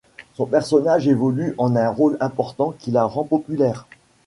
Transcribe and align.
Son 0.33 0.47
personnage 0.47 1.07
évolue 1.07 1.53
en 1.59 1.75
un 1.75 1.87
rôle 1.91 2.17
important 2.21 2.73
qui 2.79 2.89
l’a 2.89 3.03
rend 3.03 3.23
populaire. 3.23 3.85